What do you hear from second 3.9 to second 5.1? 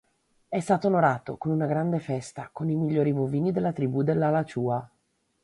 dell'Alachua.